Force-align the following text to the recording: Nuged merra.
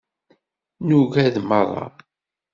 Nuged 0.87 1.35
merra. 1.49 1.85